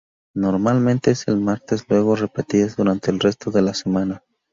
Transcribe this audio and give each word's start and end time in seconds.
Normalmente 0.35 1.11
es 1.11 1.27
el 1.27 1.37
martes 1.39 1.85
luego 1.87 2.15
repetidas 2.15 2.75
durante 2.75 3.11
el 3.11 3.19
resto 3.19 3.51
de 3.51 3.61
la 3.61 3.75
semana. 3.75 4.23